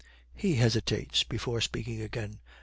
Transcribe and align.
He 0.35 0.55
hesitates 0.55 1.23
before 1.23 1.61
speaking 1.61 2.01
again. 2.01 2.39